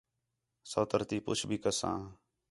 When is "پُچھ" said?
1.25-1.43